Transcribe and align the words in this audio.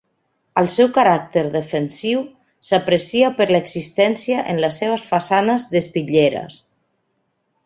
El 0.59 0.67
seu 0.75 0.87
caràcter 0.93 1.43
defensiu 1.55 2.23
s'aprecia 2.69 3.29
per 3.43 3.47
l'existència 3.51 4.41
en 4.55 4.63
les 4.65 4.81
seves 4.85 5.05
façanes 5.13 5.69
d'espitlleres. 5.77 6.59